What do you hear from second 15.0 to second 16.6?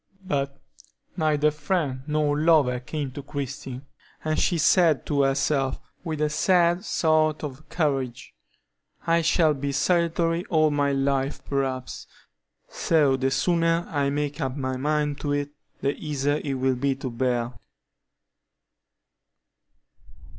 to it, the easier it